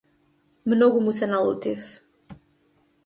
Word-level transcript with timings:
Многу 0.71 1.01
му 1.05 1.13
се 1.17 1.27
налутив. 1.27 1.93